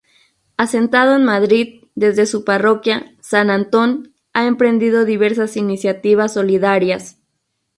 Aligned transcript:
Asentado 0.57 1.15
en 1.15 1.23
Madrid, 1.25 1.83
desde 1.93 2.25
su 2.25 2.43
parroquia, 2.43 3.15
San 3.19 3.51
Antón, 3.51 4.15
ha 4.33 4.47
emprendido 4.47 5.05
diversas 5.05 5.55
iniciativas 5.57 6.33
solidarias. 6.33 7.19